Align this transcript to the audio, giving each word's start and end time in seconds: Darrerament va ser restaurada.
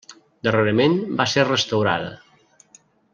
Darrerament 0.47 0.95
va 1.19 1.27
ser 1.33 1.45
restaurada. 1.49 2.11